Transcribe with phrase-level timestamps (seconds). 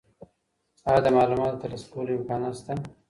[0.87, 2.73] ایا د معلوماتو د ترلاسه کولو امکانات شته؟